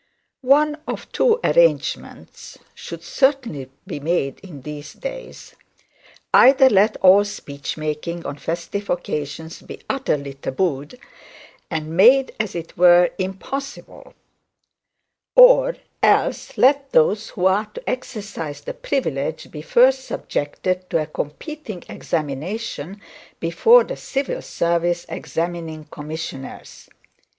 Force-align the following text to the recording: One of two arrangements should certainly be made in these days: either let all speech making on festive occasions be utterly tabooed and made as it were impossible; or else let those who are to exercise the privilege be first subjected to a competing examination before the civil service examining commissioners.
One 0.41 0.79
of 0.87 1.11
two 1.11 1.39
arrangements 1.43 2.57
should 2.73 3.03
certainly 3.03 3.69
be 3.85 3.99
made 3.99 4.39
in 4.39 4.63
these 4.63 4.93
days: 4.93 5.53
either 6.33 6.71
let 6.71 6.97
all 7.01 7.23
speech 7.23 7.77
making 7.77 8.25
on 8.25 8.37
festive 8.37 8.89
occasions 8.89 9.61
be 9.61 9.79
utterly 9.87 10.33
tabooed 10.33 10.97
and 11.69 11.95
made 11.95 12.33
as 12.39 12.55
it 12.55 12.75
were 12.75 13.11
impossible; 13.19 14.15
or 15.35 15.75
else 16.01 16.57
let 16.57 16.93
those 16.93 17.29
who 17.29 17.45
are 17.45 17.67
to 17.75 17.87
exercise 17.87 18.61
the 18.61 18.73
privilege 18.73 19.51
be 19.51 19.61
first 19.61 20.05
subjected 20.05 20.89
to 20.89 20.99
a 20.99 21.05
competing 21.05 21.83
examination 21.87 22.99
before 23.39 23.83
the 23.83 23.97
civil 23.97 24.41
service 24.41 25.05
examining 25.09 25.83
commissioners. 25.85 26.89